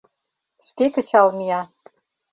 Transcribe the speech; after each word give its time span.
Шке 0.67 0.85
кычал 0.95 1.27
мия. 1.37 1.61